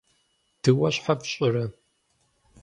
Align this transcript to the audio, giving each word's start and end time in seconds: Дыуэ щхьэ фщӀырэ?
Дыуэ 0.61 0.89
щхьэ 0.95 1.13
фщӀырэ? 1.19 1.65